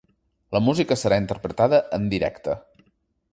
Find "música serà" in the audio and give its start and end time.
0.67-1.19